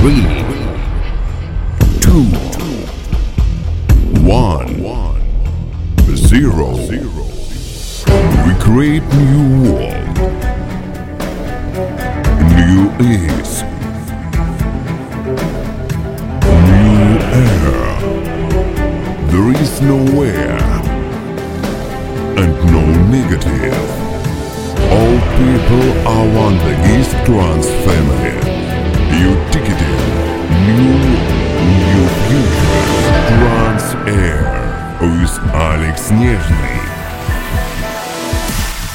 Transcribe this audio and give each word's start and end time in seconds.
Three, 0.00 0.24
two, 2.00 2.24
one, 4.24 4.80
zero. 6.16 6.68
We 8.46 8.52
create 8.58 9.04
new 9.12 9.74
world, 9.74 10.16
new 12.56 12.88
is, 12.98 13.62
new 16.64 17.18
air. 17.36 17.80
There 19.28 19.50
is 19.60 19.72
nowhere 19.82 20.58
and 22.40 22.52
no 22.72 22.82
negative. 23.10 23.88
All 24.96 25.16
people 25.36 25.86
are 26.08 26.26
one 26.34 26.56
the 26.56 26.74
East 26.98 27.14
Trans 27.26 27.68
family. 27.84 28.69
You 29.19 29.29
ticketed 29.51 29.99
new 30.67 30.87
new 31.85 32.03
future 32.27 32.81
Trans 33.27 33.87
Air 34.07 34.41
with 35.01 35.35
Alex 35.53 36.11
Нежный. 36.11 36.79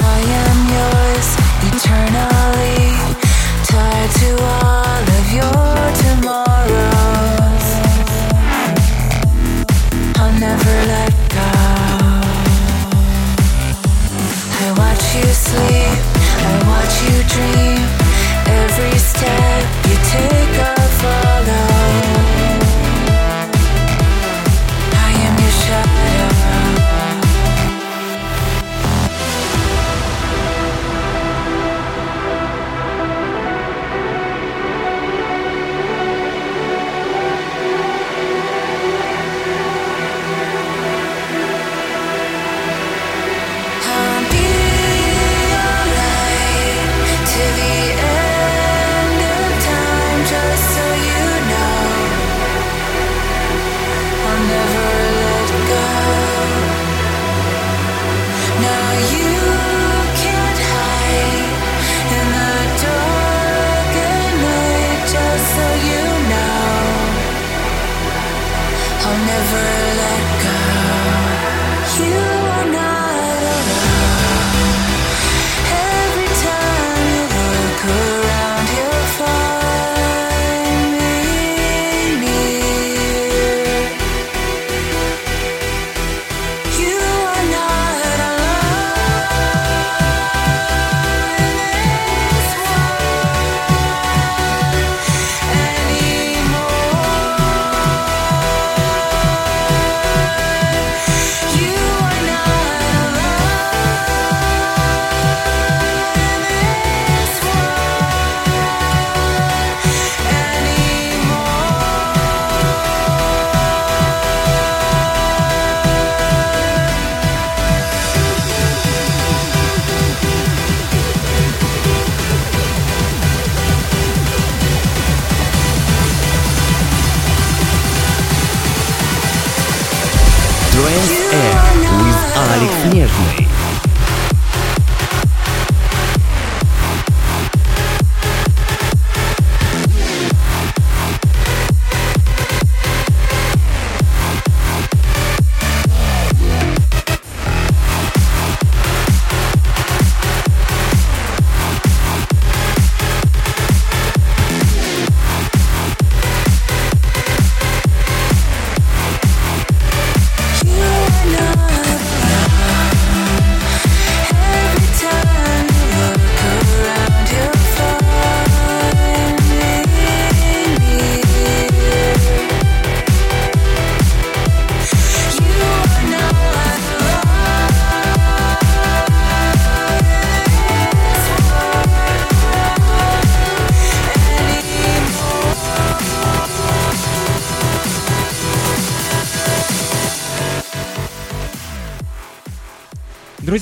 I 0.02 0.20
am 0.44 0.58
yours 0.76 1.28
eternally, 1.70 2.80
tied 3.64 4.10
to 4.20 4.30
all 4.42 5.02
of 5.18 5.26
your 5.38 5.76
tomorrows. 6.04 7.66
I'll 10.18 10.36
never 10.38 10.76
let 10.94 11.12
go. 11.38 11.50
I 14.62 14.66
watch 14.80 15.04
you 15.16 15.28
sleep, 15.46 15.98
I 16.46 16.52
watch 16.70 16.94
you 17.06 17.16
dream. 17.34 17.80
Every 18.46 18.98
step 18.98 19.73
you 19.87 19.97
take, 20.03 20.74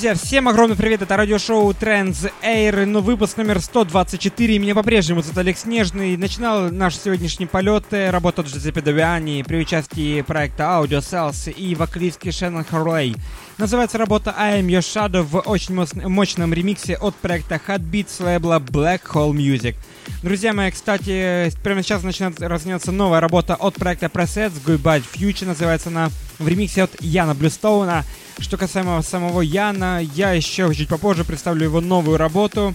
Друзья, 0.03 0.21
всем 0.21 0.49
огромный 0.49 0.75
привет, 0.75 1.01
это 1.01 1.15
радиошоу 1.15 1.71
Trends 1.71 2.29
Air, 2.43 2.83
ну 2.85 2.99
выпуск 2.99 3.37
номер 3.37 3.61
124, 3.61 4.53
и 4.53 4.59
меня 4.59 4.75
по-прежнему 4.75 5.21
зовут 5.21 5.37
Алекс 5.37 5.63
Нежный. 5.63 6.17
Начинал 6.17 6.69
наш 6.71 6.97
сегодняшний 6.97 7.45
полет 7.45 7.85
э, 7.91 8.09
работа 8.09 8.41
от 8.41 8.47
Джузеппе 8.47 8.81
Давиани 8.81 9.43
при 9.43 9.61
участии 9.61 10.19
проекта 10.19 10.63
Audio 10.63 10.99
Cells 10.99 11.49
и 11.53 11.73
вокалистки 11.75 12.31
Шеннон 12.31 12.65
Харлей. 12.65 13.15
Называется 13.57 13.97
работа 13.97 14.35
I 14.37 14.59
Am 14.59 14.67
Your 14.67 14.81
Shadow 14.81 15.21
в 15.21 15.39
очень 15.39 15.73
мощ- 15.73 16.09
мощном 16.09 16.53
ремиксе 16.53 16.97
от 16.97 17.15
проекта 17.15 17.61
Hot 17.65 17.79
Beat 17.89 18.07
с 18.09 18.19
лейбла 18.19 18.59
Black 18.59 19.03
Hole 19.13 19.31
Music. 19.31 19.75
Друзья 20.21 20.51
мои, 20.51 20.69
кстати, 20.71 21.49
прямо 21.63 21.81
сейчас 21.81 22.03
начинает 22.03 22.41
разгоняться 22.41 22.91
новая 22.91 23.21
работа 23.21 23.55
от 23.55 23.75
проекта 23.75 24.07
Presets 24.07 24.61
Goodbye 24.65 25.01
Future, 25.13 25.45
называется 25.45 25.87
она 25.87 26.09
в 26.39 26.47
ремиксе 26.47 26.83
от 26.83 27.01
Яна 27.01 27.33
Блюстоуна. 27.33 28.03
Что 28.39 28.57
касаемо 28.57 29.01
самого 29.03 29.41
Яна, 29.41 30.01
я 30.15 30.31
еще 30.33 30.73
чуть 30.73 30.89
попозже 30.89 31.23
представлю 31.23 31.65
его 31.65 31.81
новую 31.81 32.17
работу. 32.17 32.73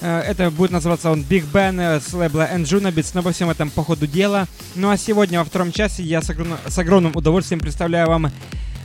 Э, 0.00 0.20
Это 0.20 0.50
будет 0.50 0.70
называться 0.70 1.10
он 1.10 1.22
Big 1.22 1.44
Ben 1.52 1.80
э, 1.80 2.00
с 2.00 2.12
лейбла 2.12 2.48
Enjuna 2.52 2.92
Beats, 2.92 3.10
но 3.14 3.20
обо 3.20 3.32
всем 3.32 3.50
этом 3.50 3.70
по 3.70 3.82
ходу 3.82 4.06
дела. 4.06 4.46
Ну 4.76 4.88
а 4.90 4.96
сегодня 4.96 5.40
во 5.40 5.44
втором 5.44 5.72
часе 5.72 6.02
я 6.02 6.22
с 6.22 6.30
огромным, 6.30 6.58
с 6.66 6.78
огромным 6.78 7.16
удовольствием 7.16 7.60
представляю 7.60 8.06
вам 8.08 8.32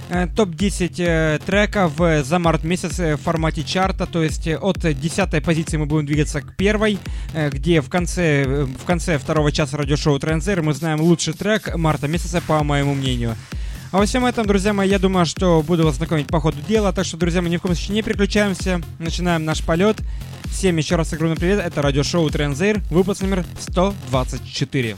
э, 0.10 0.28
топ-10 0.36 0.96
э, 0.98 1.40
треков 1.46 1.94
за 1.98 2.40
март 2.40 2.64
месяц 2.64 2.98
в 2.98 3.18
формате 3.18 3.64
чарта, 3.64 4.08
то 4.08 4.24
есть 4.24 4.48
от 4.48 4.80
10 4.80 5.44
позиции 5.44 5.78
мы 5.78 5.86
будем 5.86 6.08
двигаться 6.08 6.42
к 6.42 6.56
первой, 6.56 6.98
где 7.52 7.82
в 7.82 7.90
конце, 7.90 8.66
в 8.66 8.86
конце 8.86 9.20
второго 9.20 9.52
часа 9.52 9.78
радиошоу 9.78 10.20
Трензер 10.20 10.64
мы 10.64 10.74
знаем 10.74 11.02
лучший 11.02 11.34
трек 11.34 11.76
марта 11.76 12.08
месяца, 12.08 12.42
по 12.42 12.64
моему 12.64 12.96
мнению. 12.96 13.36
А 13.92 13.98
во 13.98 14.06
всем 14.06 14.26
этом, 14.26 14.46
друзья 14.46 14.74
мои, 14.74 14.90
я 14.90 15.00
думаю, 15.00 15.26
что 15.26 15.62
буду 15.62 15.86
вас 15.86 15.96
знакомить 15.96 16.28
по 16.28 16.40
ходу 16.40 16.58
дела, 16.68 16.92
так 16.92 17.06
что, 17.06 17.18
друзья, 17.18 17.42
мы 17.42 17.50
ни 17.50 17.58
в 17.58 17.62
коем 17.62 17.76
случае 17.76 17.96
не 17.96 18.02
переключаемся, 18.02 18.82
начинаем 19.00 19.46
наш 19.46 19.64
полет. 19.64 19.98
Всем 20.46 20.78
еще 20.78 20.96
раз 20.96 21.14
огромный 21.14 21.38
привет, 21.38 21.60
это 21.60 21.82
радиошоу 21.82 22.30
Трензейр, 22.30 22.82
выпуск 22.90 23.22
номер 23.22 23.46
124. 23.60 24.98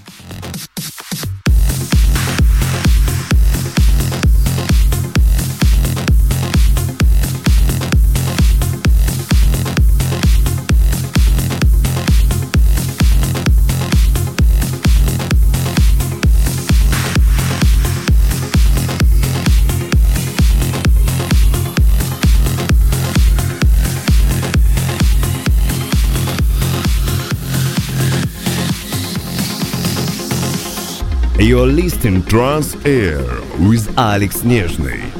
You're 31.38 31.66
listening 31.66 32.22
Trans 32.24 32.74
Air 32.84 33.24
with 33.58 33.92
Alex 33.98 34.42
Нежный. 34.42 35.15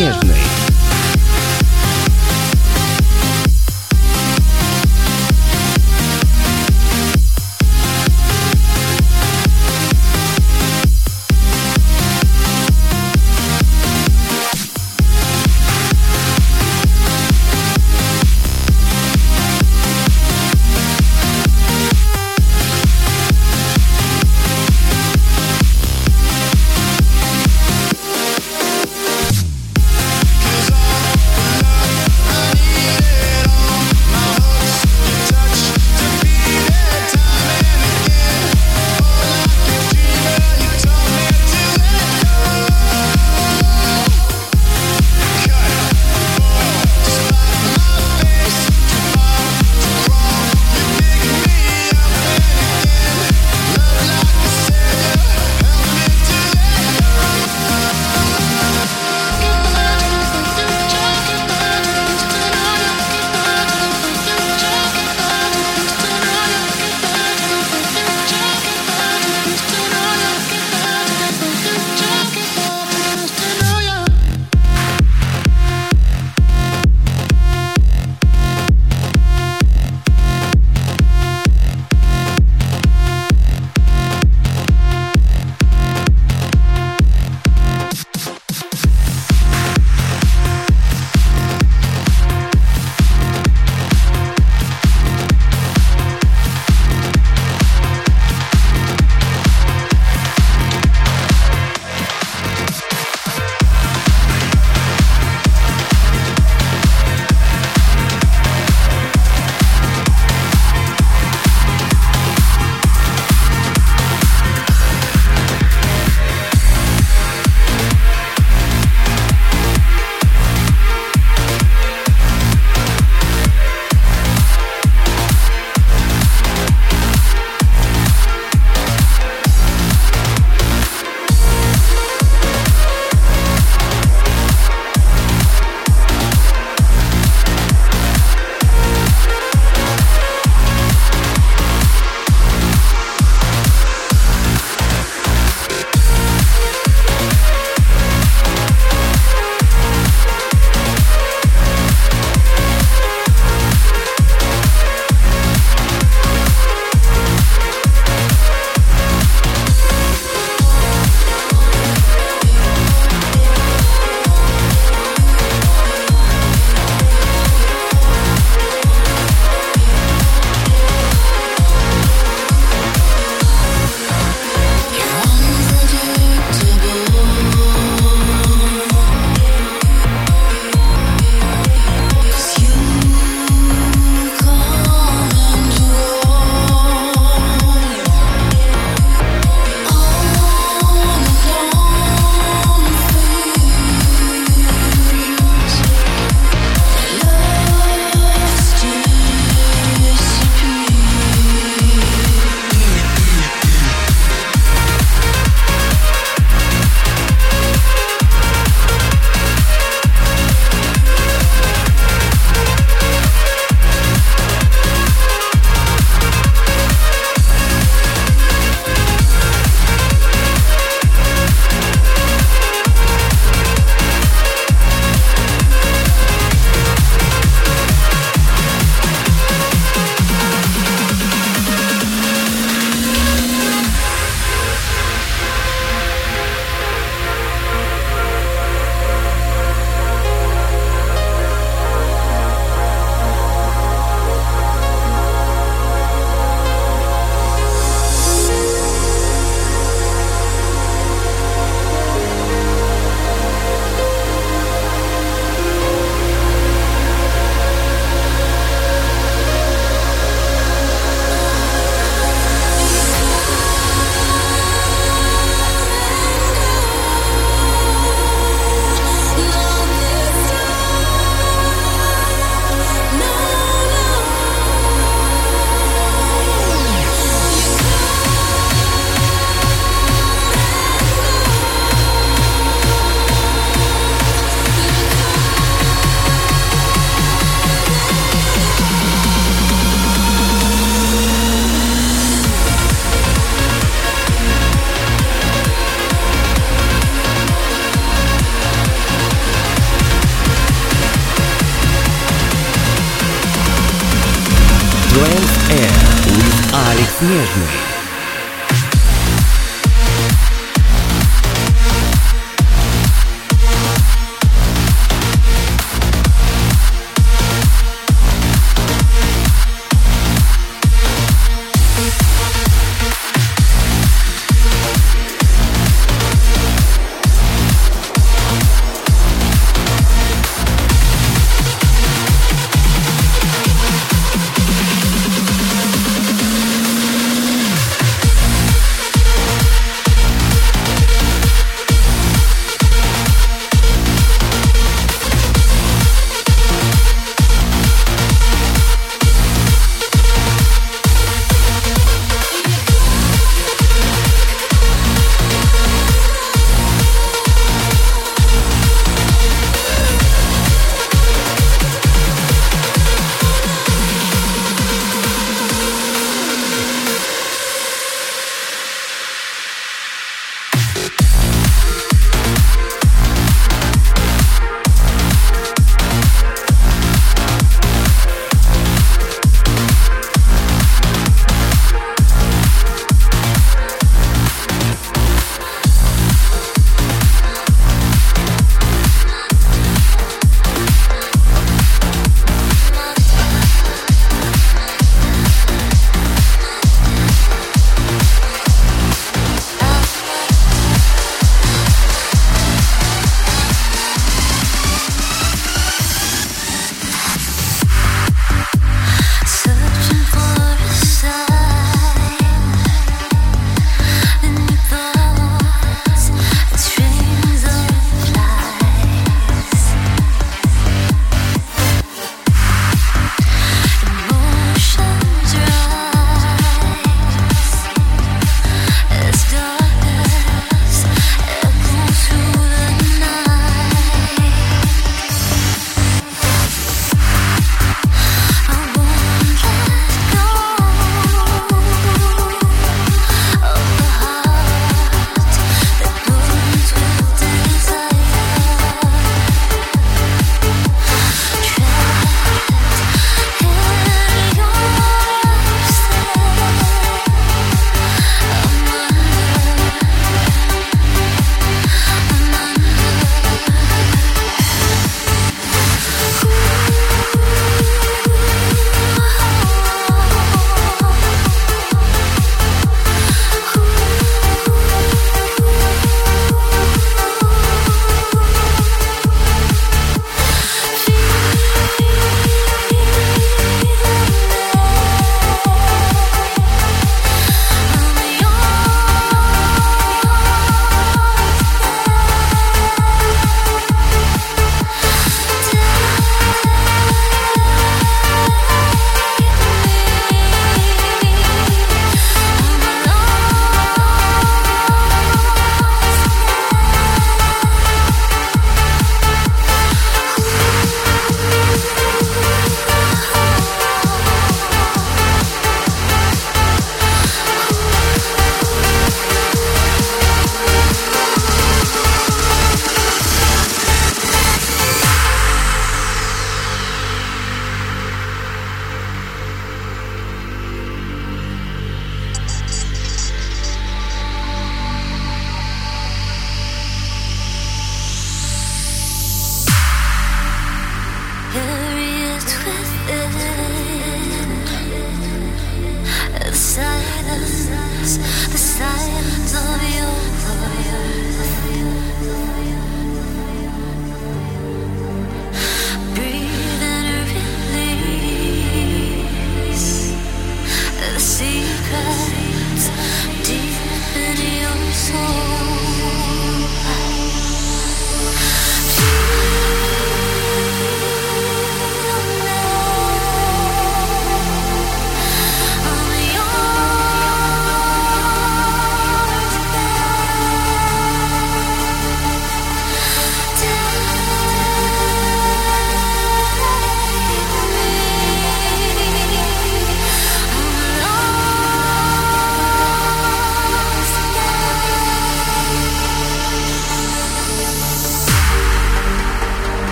Śnieżnej. 0.00 0.49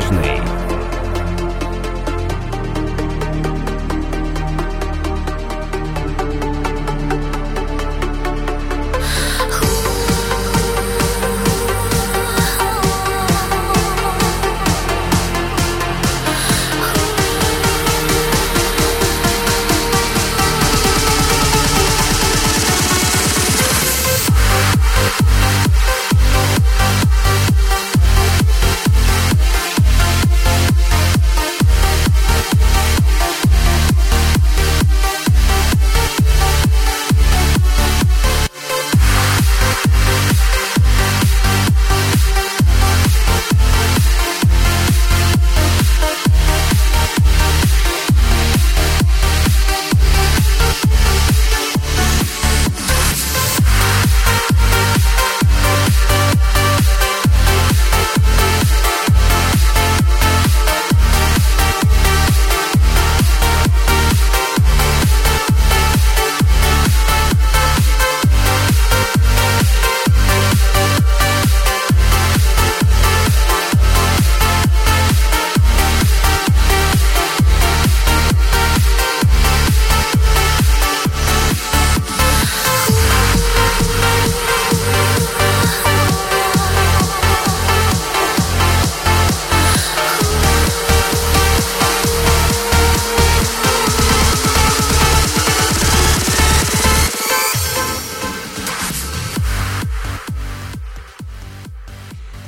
Снежный. 0.00 0.39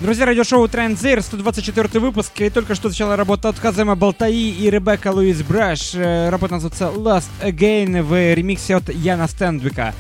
Друзья, 0.03 0.27
радиошоу 0.27 0.67
Транзир, 0.67 1.23
124 1.23 2.01
выпуск, 2.01 2.33
и 2.41 2.51
только 2.51 2.75
что 2.75 2.89
начала 2.89 3.15
работа 3.15 3.51
от 3.51 3.61
Казема 3.61 3.95
Балтаи 3.95 4.51
и 4.51 4.69
Ребекка 4.69 5.13
Луис 5.13 5.43
Браш. 5.43 5.95
Э, 5.95 6.29
работа 6.29 6.55
называется 6.55 6.87
Last 6.87 7.29
Again 7.41 8.03
в 8.03 8.35
ремиксе 8.35 8.75
от 8.75 8.89
Яна 8.89 9.29
Стендвика. 9.29 9.95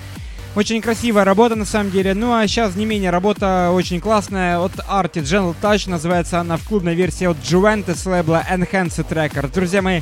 Очень 0.56 0.82
красивая 0.82 1.24
работа 1.24 1.54
на 1.54 1.64
самом 1.64 1.92
деле. 1.92 2.14
Ну 2.14 2.34
а 2.34 2.48
сейчас 2.48 2.74
не 2.74 2.84
менее 2.84 3.10
работа 3.10 3.70
очень 3.72 4.00
классная 4.00 4.58
от 4.58 4.72
Arty 4.72 5.22
General 5.22 5.54
Touch. 5.62 5.88
Называется 5.88 6.40
она 6.40 6.56
в 6.56 6.64
клубной 6.64 6.96
версии 6.96 7.28
от 7.28 7.36
Juventus 7.36 8.10
лейбла 8.10 8.44
Enhanced 8.50 9.08
Records. 9.08 9.54
Друзья 9.54 9.82
мои, 9.82 10.00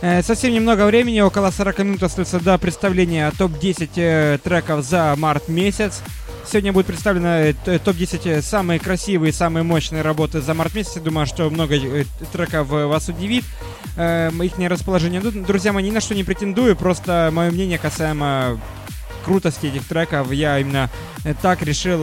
э, 0.00 0.22
совсем 0.22 0.54
немного 0.54 0.86
времени, 0.86 1.20
около 1.20 1.50
40 1.50 1.80
минут 1.80 2.02
остается 2.02 2.40
до 2.40 2.56
представления 2.56 3.30
топ-10 3.36 3.90
э, 3.96 4.38
треков 4.42 4.86
за 4.86 5.14
март 5.18 5.48
месяц. 5.48 6.00
Сегодня 6.46 6.72
будет 6.72 6.86
представлено 6.86 7.28
э, 7.28 7.52
топ-10 7.78 8.20
э, 8.26 8.42
самые 8.42 8.78
красивые, 8.78 9.32
самые 9.32 9.62
мощные 9.62 10.02
работы 10.02 10.40
за 10.40 10.54
март 10.54 10.74
месяц. 10.74 11.00
Думаю, 11.00 11.26
что 11.26 11.48
много 11.48 11.74
э, 11.74 12.04
треков 12.32 12.68
вас 12.68 13.08
удивит. 13.08 13.44
Их 13.96 14.58
расположение. 14.58 15.20
Ну, 15.20 15.30
друзья 15.30 15.72
мои, 15.72 15.84
ни 15.84 15.90
на 15.92 16.00
что 16.00 16.14
не 16.16 16.24
претендую, 16.24 16.74
просто 16.74 17.30
мое 17.32 17.52
мнение 17.52 17.78
касаемо 17.78 18.60
крутости 19.24 19.66
этих 19.66 19.86
треков. 19.86 20.32
Я 20.32 20.58
именно 20.58 20.90
так 21.42 21.62
решил 21.62 22.02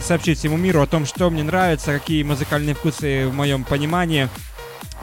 сообщить 0.00 0.38
всему 0.38 0.56
миру 0.56 0.80
о 0.80 0.86
том, 0.86 1.06
что 1.06 1.28
мне 1.28 1.42
нравится, 1.42 1.98
какие 1.98 2.22
музыкальные 2.22 2.76
вкусы 2.76 3.26
в 3.26 3.34
моем 3.34 3.64
понимании 3.64 4.28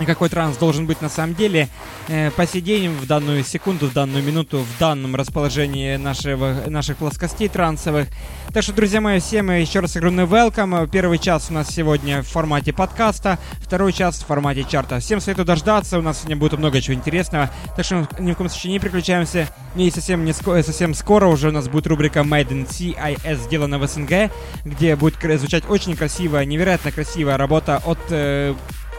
какой 0.03 0.29
транс 0.29 0.57
должен 0.57 0.85
быть 0.85 1.01
на 1.01 1.09
самом 1.09 1.35
деле. 1.35 1.69
Э, 2.07 2.31
по 2.31 2.45
сей 2.45 2.87
в 2.89 3.07
данную 3.07 3.43
секунду, 3.43 3.87
в 3.87 3.93
данную 3.93 4.23
минуту, 4.23 4.59
в 4.59 4.79
данном 4.79 5.15
расположении 5.15 5.95
нашего, 5.95 6.63
наших 6.67 6.97
плоскостей 6.97 7.47
трансовых. 7.47 8.07
Так 8.53 8.63
что, 8.63 8.73
друзья 8.73 8.99
мои, 8.99 9.19
всем 9.19 9.51
еще 9.51 9.79
раз 9.79 9.95
огромный 9.95 10.25
welcome. 10.25 10.87
Первый 10.89 11.17
час 11.17 11.47
у 11.49 11.53
нас 11.53 11.69
сегодня 11.69 12.21
в 12.23 12.27
формате 12.27 12.73
подкаста, 12.73 13.39
второй 13.61 13.93
час 13.93 14.19
в 14.21 14.25
формате 14.25 14.65
чарта. 14.69 14.99
Всем 14.99 15.21
советую 15.21 15.45
дождаться, 15.45 15.97
у 15.99 16.01
нас 16.01 16.17
сегодня 16.19 16.35
будет 16.35 16.59
много 16.59 16.81
чего 16.81 16.95
интересного. 16.95 17.49
Так 17.75 17.85
что 17.85 18.07
ни 18.19 18.33
в 18.33 18.35
коем 18.35 18.49
случае 18.49 18.73
не 18.73 18.79
переключаемся. 18.79 19.47
И 19.75 19.89
совсем, 19.91 20.25
не 20.25 20.31
ско- 20.31 20.61
совсем 20.63 20.93
скоро 20.93 21.27
уже 21.27 21.49
у 21.49 21.51
нас 21.51 21.67
будет 21.67 21.87
рубрика 21.87 22.19
Made 22.19 22.49
in 22.49 22.67
CIS, 22.67 23.45
сделана 23.45 23.79
в 23.79 23.87
СНГ, 23.87 24.31
где 24.65 24.95
будет 24.95 25.15
звучать 25.39 25.63
очень 25.69 25.95
красивая, 25.95 26.45
невероятно 26.45 26.91
красивая 26.91 27.37
работа 27.37 27.81
от... 27.85 27.99
Э, 28.09 28.55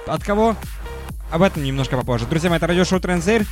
от 0.07 0.23
кого? 0.23 0.57
Об 1.31 1.43
этом 1.43 1.63
немножко 1.63 1.97
попозже. 1.97 2.27
Друзья 2.27 2.51
мои, 2.51 2.59
это 2.59 2.67
радиошоу 2.67 3.01
Транзейр. 3.01 3.47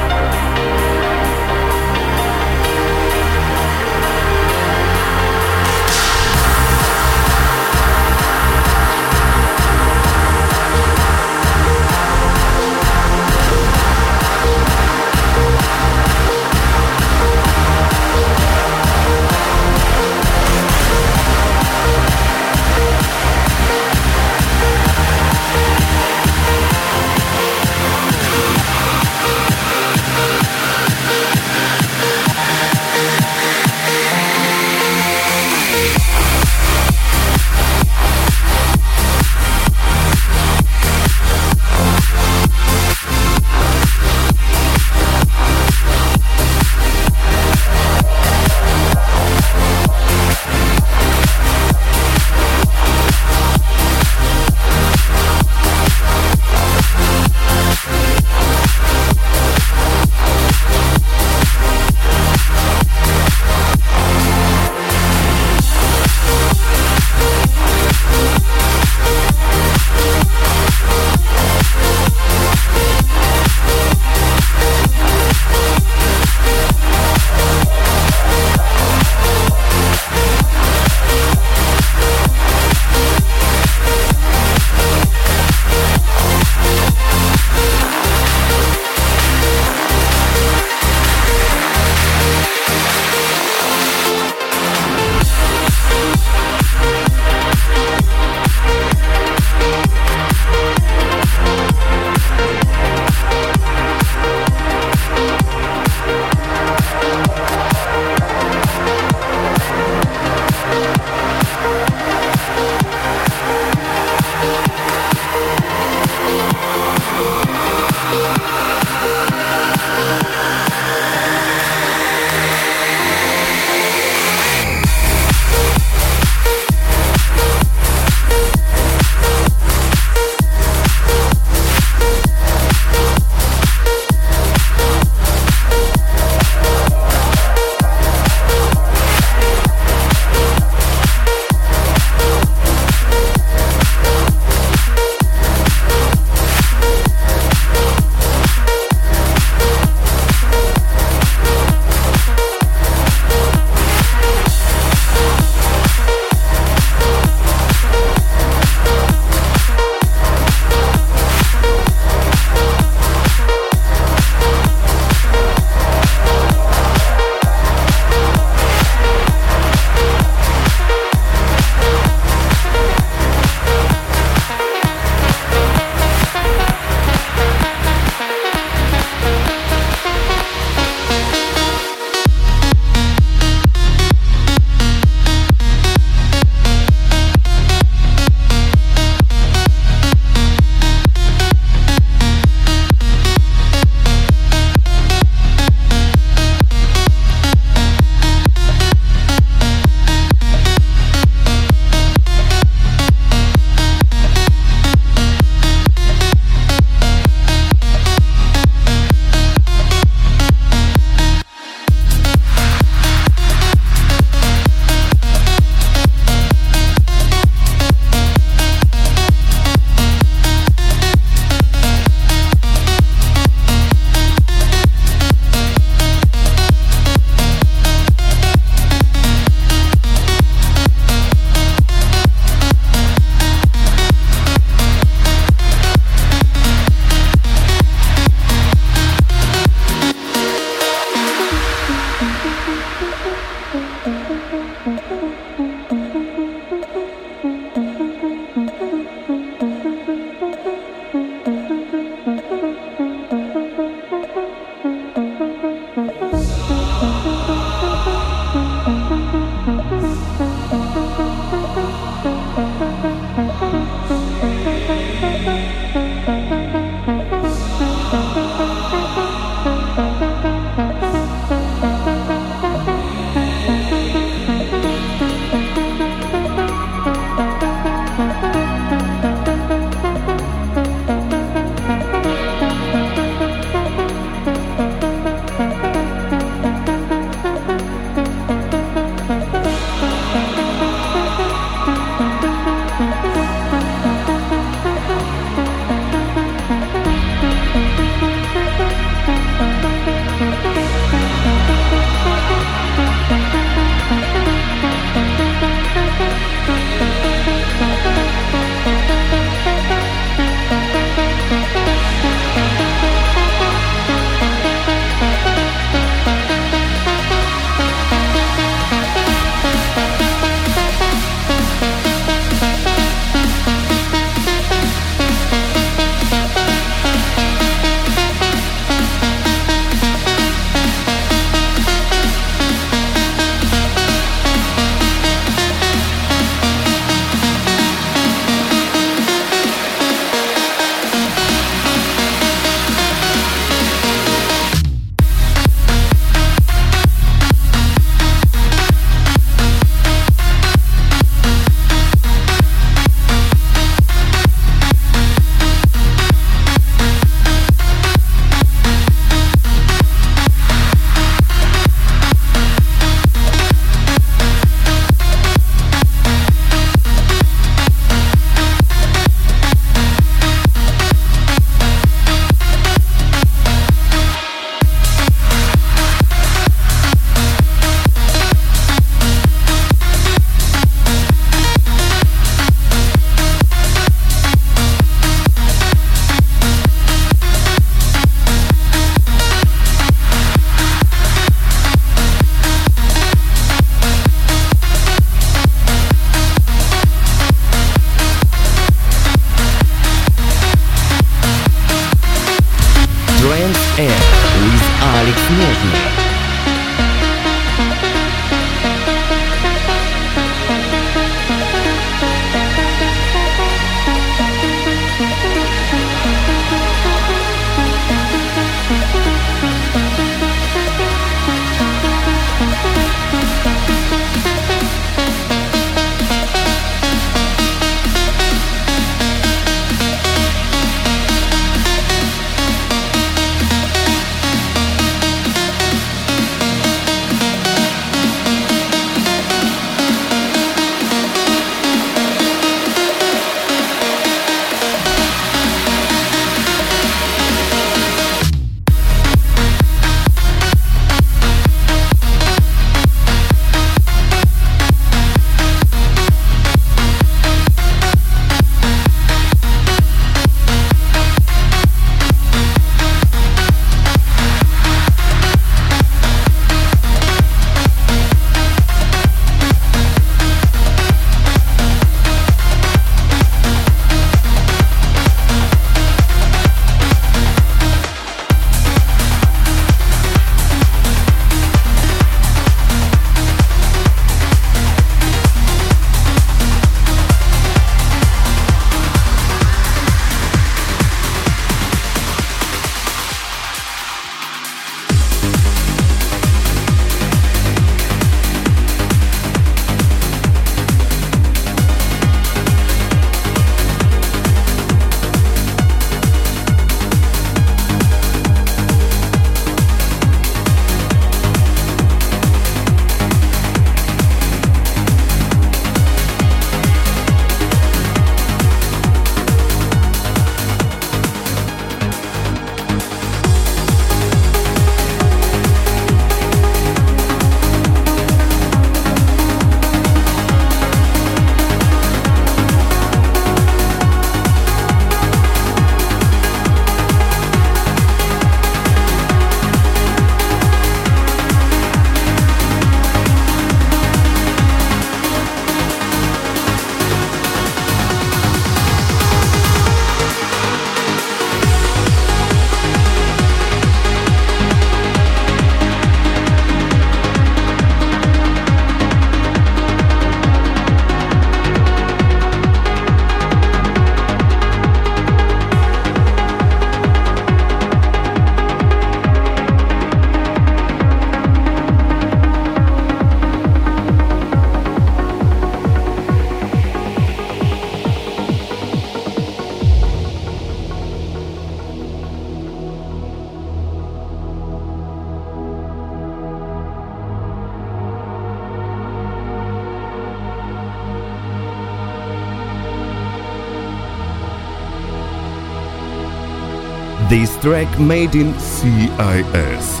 track 597.60 598.00
made 598.00 598.34
in 598.34 598.58
CIS. 598.58 600.00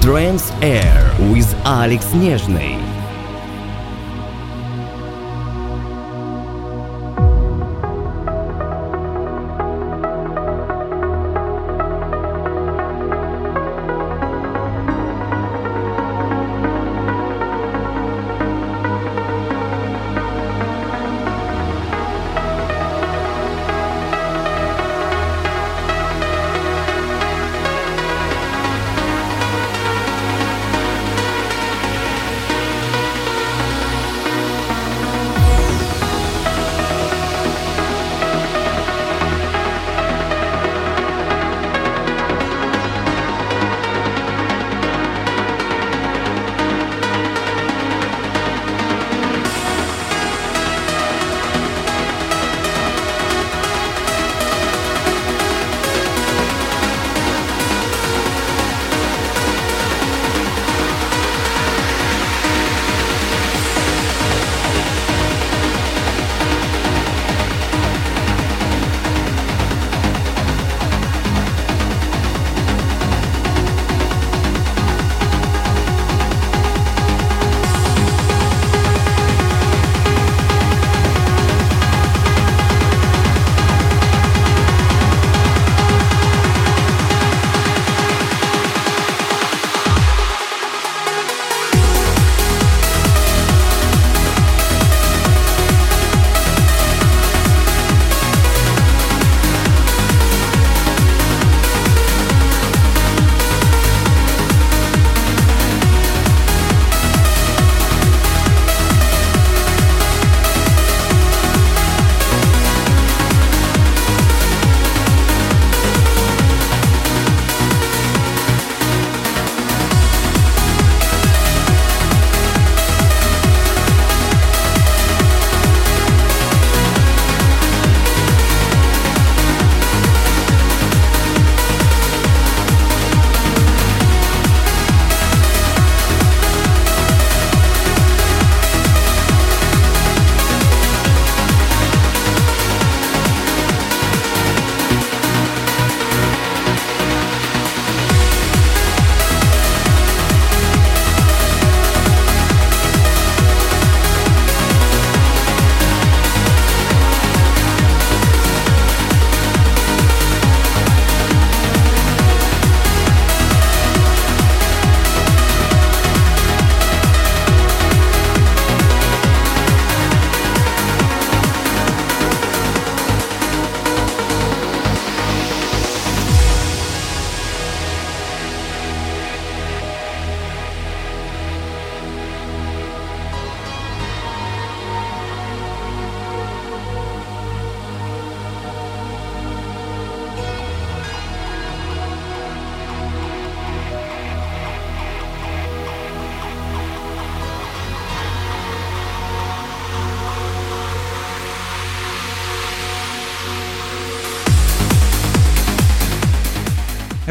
Trans 0.00 0.52
Air 0.62 1.12
with 1.32 1.52
Alex 1.64 2.06
Нежный. 2.12 2.87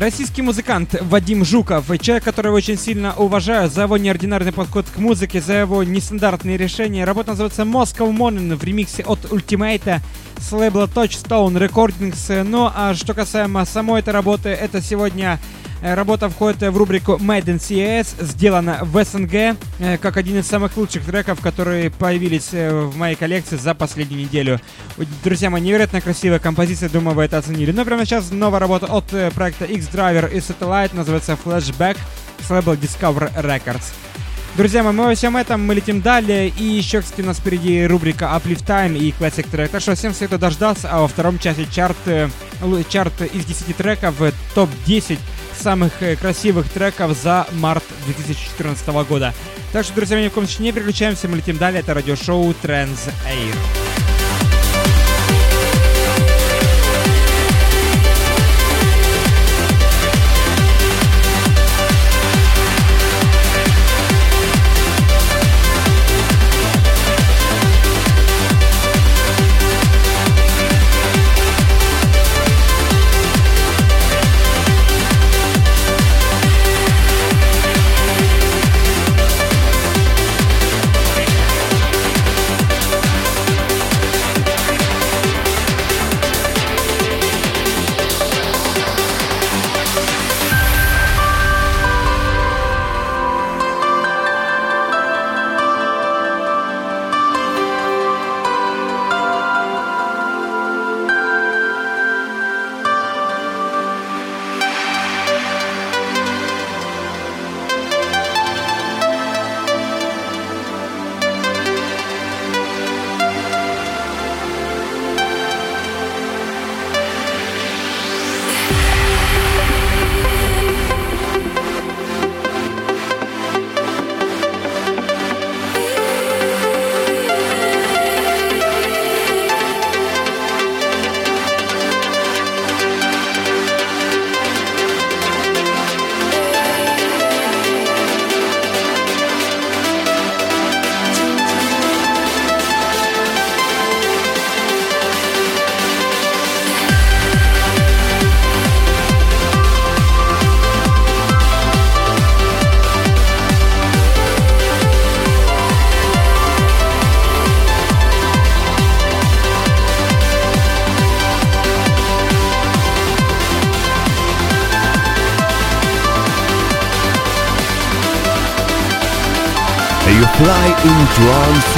Российский 0.08 0.40
музыкант 0.40 0.96
Вадим 1.02 1.44
Жуков, 1.44 1.84
человек, 2.00 2.24
которого 2.24 2.56
очень 2.56 2.78
сильно 2.78 3.12
уважаю 3.14 3.68
за 3.68 3.82
его 3.82 3.98
неординарный 3.98 4.52
подход 4.52 4.86
к 4.88 4.96
музыке, 4.96 5.38
за 5.42 5.52
его 5.52 5.84
нестандартные 5.84 6.56
решения. 6.56 7.04
Работа 7.04 7.32
называется 7.32 7.64
Moscow 7.64 8.10
Morning 8.10 8.56
в 8.56 8.64
ремиксе 8.64 9.02
от 9.02 9.26
Ultimate 9.26 10.00
с 10.38 10.50
лейбла 10.50 10.86
Touchstone 10.86 11.58
Recordings. 11.58 12.42
Ну 12.42 12.70
а 12.74 12.94
что 12.94 13.12
касаемо 13.12 13.66
самой 13.66 14.00
этой 14.00 14.14
работы, 14.14 14.48
это 14.48 14.80
сегодня 14.80 15.38
работа 15.82 16.28
входит 16.28 16.62
в 16.62 16.76
рубрику 16.76 17.12
Made 17.16 17.44
in 17.44 17.58
CES, 17.58 18.24
сделана 18.24 18.78
в 18.82 19.04
СНГ, 19.04 19.56
э, 19.78 19.98
как 19.98 20.16
один 20.16 20.38
из 20.38 20.46
самых 20.46 20.76
лучших 20.76 21.04
треков, 21.04 21.40
которые 21.40 21.90
появились 21.90 22.48
э, 22.52 22.72
в 22.72 22.96
моей 22.96 23.16
коллекции 23.16 23.56
за 23.56 23.74
последнюю 23.74 24.22
неделю. 24.22 24.60
Друзья 25.22 25.50
мои, 25.50 25.60
невероятно 25.60 26.00
красивая 26.00 26.38
композиция, 26.38 26.88
думаю, 26.88 27.14
вы 27.14 27.24
это 27.24 27.38
оценили. 27.38 27.72
Но 27.72 27.84
прямо 27.84 28.04
сейчас 28.04 28.30
новая 28.30 28.60
работа 28.60 28.86
от 28.86 29.04
проекта 29.34 29.64
X-Driver 29.64 30.32
и 30.32 30.38
Satellite, 30.38 30.94
называется 30.94 31.38
Flashback 31.42 31.96
с 32.40 32.50
лейбла 32.50 32.74
Discover 32.74 33.32
Records. 33.42 34.07
Друзья 34.58 34.82
мои, 34.82 34.92
мы 34.92 35.04
во 35.04 35.14
всем 35.14 35.36
этом 35.36 35.64
мы 35.64 35.76
летим 35.76 36.00
далее. 36.00 36.48
И 36.48 36.64
еще, 36.64 37.00
кстати, 37.00 37.20
у 37.20 37.26
нас 37.26 37.38
впереди 37.38 37.86
рубрика 37.86 38.24
Uplift 38.24 38.66
Time 38.66 38.98
и 38.98 39.12
Classic 39.12 39.48
Track. 39.48 39.68
Так 39.68 39.80
что 39.80 39.94
всем 39.94 40.12
советую 40.12 40.40
дождаться. 40.40 40.90
А 40.90 40.98
во 41.00 41.06
втором 41.06 41.38
часе 41.38 41.64
чарт, 41.70 41.96
чарт 42.88 43.22
из 43.22 43.44
10 43.44 43.76
треков, 43.76 44.16
топ-10 44.56 45.20
самых 45.56 46.02
э, 46.02 46.16
красивых 46.16 46.68
треков 46.70 47.16
за 47.16 47.46
март 47.52 47.84
2014 48.06 48.88
года. 49.08 49.32
Так 49.72 49.84
что, 49.84 49.94
друзья, 49.94 50.20
ни 50.20 50.26
в 50.26 50.32
коем 50.32 50.48
случае 50.48 50.64
не 50.64 50.72
переключаемся, 50.72 51.28
мы 51.28 51.36
летим 51.36 51.56
далее. 51.56 51.78
Это 51.78 51.94
радиошоу 51.94 52.50
Trends 52.60 53.12
Air. 53.28 54.17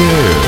Yeah. 0.00 0.39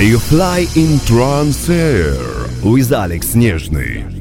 You 0.00 0.18
fly 0.18 0.66
in 0.74 0.98
trance 1.00 1.68
air 1.68 2.16
with 2.62 2.92
Alex 2.92 3.34
Нежный. 3.34 4.19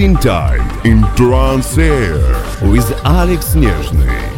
In 0.00 0.14
Time 0.14 0.66
in 0.86 1.02
Trance 1.14 1.76
Air 1.76 2.16
with 2.62 2.90
Alex 3.04 3.54
Nezhny. 3.54 4.29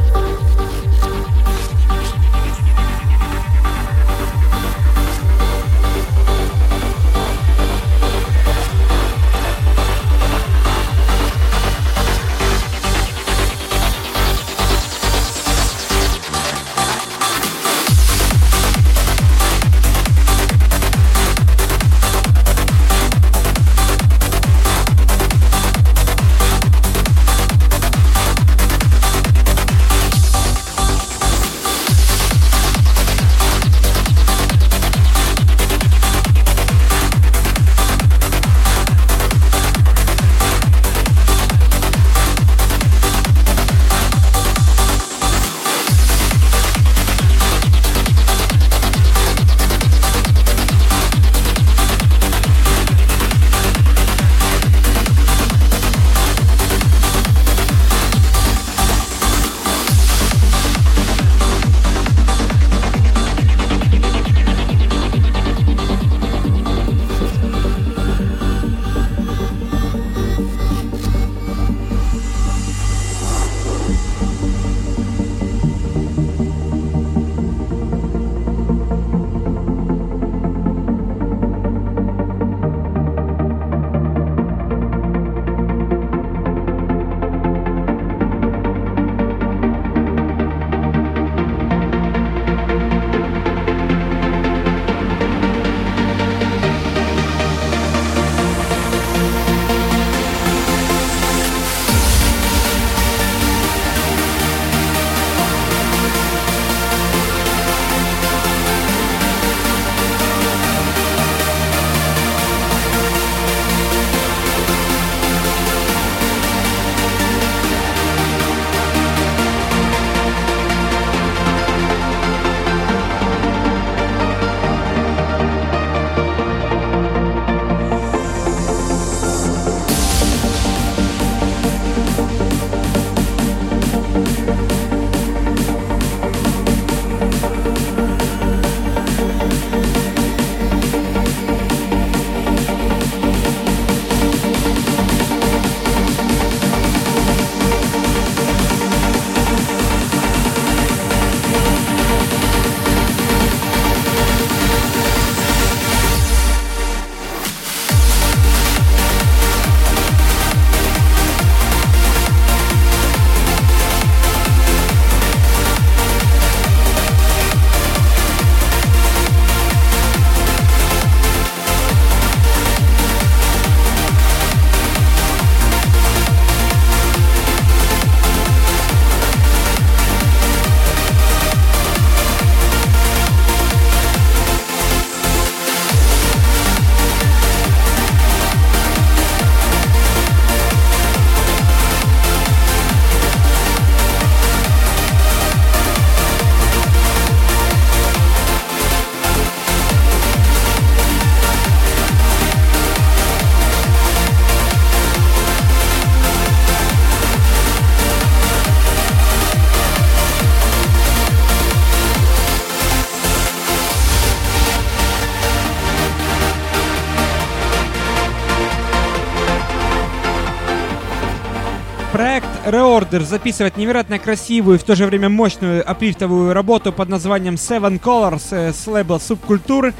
Reorder 222.72 223.22
записывает 223.22 223.76
невероятно 223.76 224.18
красивую 224.18 224.76
и 224.76 224.80
в 224.80 224.82
то 224.82 224.96
же 224.96 225.04
время 225.04 225.28
мощную 225.28 225.88
аплифтовую 225.88 226.54
работу 226.54 226.90
под 226.90 227.10
названием 227.10 227.56
Seven 227.56 228.00
Colors 228.00 228.46
э, 228.50 228.72
с 228.72 228.86
лейбла 228.86 229.18
Субкультуры. 229.18 229.92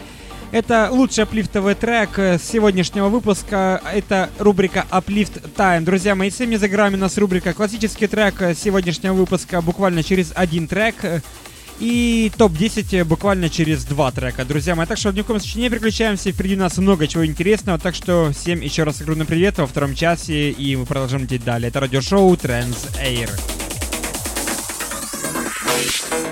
Это 0.53 0.89
лучший 0.91 1.25
аплифтовый 1.25 1.75
трек 1.75 2.19
э, 2.19 2.39
сегодняшнего 2.43 3.11
выпуска. 3.11 3.83
Это 3.93 4.31
рубрика 4.39 4.87
Uplift 4.91 5.55
Time. 5.55 5.83
Друзья 5.83 6.15
мои, 6.15 6.31
всеми 6.31 6.57
за 6.57 6.67
грамме 6.67 6.97
у 6.97 7.01
нас 7.01 7.19
рубрика 7.19 7.53
классический 7.53 8.07
трек 8.07 8.41
э, 8.41 8.55
сегодняшнего 8.55 9.13
выпуска 9.13 9.61
буквально 9.61 10.03
через 10.03 10.33
один 10.35 10.67
трек. 10.67 10.95
Э, 11.83 11.85
И 11.85 12.33
топ-10 12.37 13.05
буквально 13.05 13.49
через 13.49 13.85
два 13.85 14.11
трека, 14.13 14.45
друзья 14.45 14.75
мои. 14.75 14.87
Так 14.87 14.99
что 14.99 15.11
в 15.11 15.15
коем 15.25 15.41
случае 15.41 15.65
не 15.65 15.71
переключаемся. 15.71 16.31
Впереди 16.33 16.55
у 16.55 16.61
нас 16.61 16.79
много 16.79 17.07
чего 17.07 17.27
интересного. 17.27 17.79
Так 17.79 17.95
что 17.95 18.31
всем 18.33 18.61
еще 18.61 18.85
раз 18.85 19.01
огромный 19.01 19.27
привет 19.27 19.59
во 19.59 19.67
втором 19.67 19.95
часе. 19.95 20.51
И 20.51 20.77
мы 20.77 20.87
продолжим 20.87 21.23
лететь 21.23 21.45
далее. 21.45 21.69
Это 21.69 21.81
радиошоу 21.81 22.35
Trans 22.35 22.77
Air. 23.03 23.31
Thank 26.11 26.32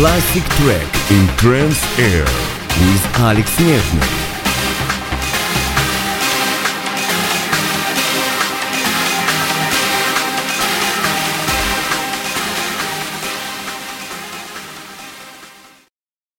classic 0.00 0.44
track 0.44 1.10
in 1.10 1.26
Trance 1.38 1.82
Air 1.98 2.22
with 2.22 3.04
Alex 3.16 3.50
Nevnik. 3.58 4.17